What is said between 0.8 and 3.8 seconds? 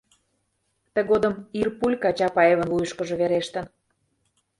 Тыгодым ир пулька Чапаевын вуйышкыжо верештын.